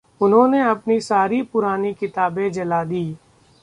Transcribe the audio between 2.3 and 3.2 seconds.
जला दी।